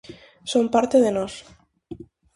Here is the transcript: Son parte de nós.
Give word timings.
Son 0.51 0.65
parte 0.75 0.97
de 1.05 1.11
nós. 1.17 1.33